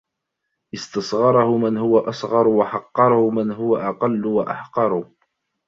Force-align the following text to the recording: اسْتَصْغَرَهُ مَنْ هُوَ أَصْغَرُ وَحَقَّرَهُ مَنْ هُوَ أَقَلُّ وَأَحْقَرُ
اسْتَصْغَرَهُ 0.73 1.57
مَنْ 1.57 1.77
هُوَ 1.77 1.99
أَصْغَرُ 1.99 2.47
وَحَقَّرَهُ 2.47 3.29
مَنْ 3.29 3.51
هُوَ 3.51 3.77
أَقَلُّ 3.77 4.25
وَأَحْقَرُ 4.25 5.05